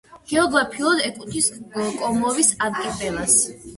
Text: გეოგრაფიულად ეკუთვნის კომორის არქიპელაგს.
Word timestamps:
გეოგრაფიულად 0.29 1.03
ეკუთვნის 1.09 1.49
კომორის 1.75 2.51
არქიპელაგს. 2.69 3.37